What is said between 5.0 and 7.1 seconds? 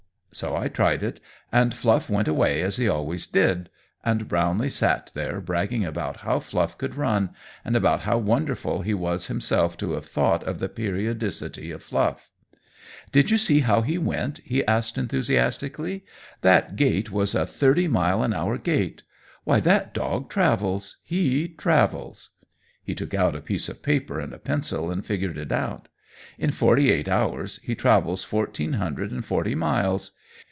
there bragging about how Fluff could